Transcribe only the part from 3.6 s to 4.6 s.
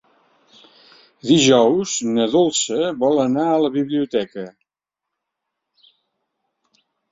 la biblioteca.